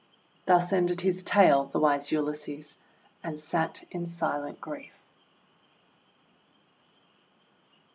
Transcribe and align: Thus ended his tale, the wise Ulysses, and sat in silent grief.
Thus 0.47 0.73
ended 0.73 1.01
his 1.01 1.21
tale, 1.21 1.65
the 1.65 1.77
wise 1.77 2.11
Ulysses, 2.11 2.79
and 3.23 3.39
sat 3.39 3.83
in 3.91 4.07
silent 4.07 4.59
grief. 4.59 4.93